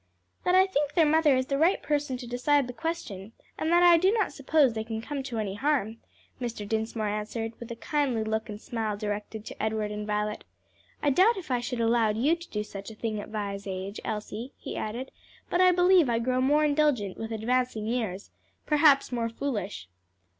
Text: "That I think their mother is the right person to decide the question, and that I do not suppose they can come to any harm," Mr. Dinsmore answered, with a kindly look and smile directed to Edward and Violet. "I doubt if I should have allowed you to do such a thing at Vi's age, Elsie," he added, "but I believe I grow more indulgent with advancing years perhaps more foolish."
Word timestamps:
"That 0.45 0.55
I 0.55 0.65
think 0.65 0.95
their 0.95 1.05
mother 1.05 1.35
is 1.35 1.45
the 1.45 1.59
right 1.59 1.79
person 1.79 2.17
to 2.17 2.25
decide 2.25 2.65
the 2.65 2.73
question, 2.73 3.33
and 3.55 3.71
that 3.71 3.83
I 3.83 3.97
do 3.99 4.11
not 4.11 4.33
suppose 4.33 4.73
they 4.73 4.83
can 4.83 4.99
come 4.99 5.21
to 5.21 5.37
any 5.37 5.53
harm," 5.53 5.97
Mr. 6.41 6.67
Dinsmore 6.67 7.07
answered, 7.07 7.53
with 7.59 7.69
a 7.71 7.75
kindly 7.75 8.23
look 8.23 8.49
and 8.49 8.59
smile 8.59 8.97
directed 8.97 9.45
to 9.45 9.61
Edward 9.61 9.91
and 9.91 10.07
Violet. 10.07 10.43
"I 11.03 11.11
doubt 11.11 11.37
if 11.37 11.51
I 11.51 11.59
should 11.59 11.77
have 11.77 11.87
allowed 11.87 12.17
you 12.17 12.35
to 12.35 12.49
do 12.49 12.63
such 12.63 12.89
a 12.89 12.95
thing 12.95 13.19
at 13.19 13.29
Vi's 13.29 13.67
age, 13.67 13.99
Elsie," 14.03 14.53
he 14.57 14.75
added, 14.75 15.11
"but 15.51 15.61
I 15.61 15.71
believe 15.71 16.09
I 16.09 16.17
grow 16.17 16.41
more 16.41 16.65
indulgent 16.65 17.19
with 17.19 17.31
advancing 17.31 17.85
years 17.85 18.31
perhaps 18.65 19.11
more 19.11 19.29
foolish." 19.29 19.87